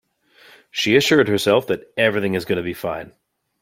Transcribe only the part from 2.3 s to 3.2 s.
is gonna be fine.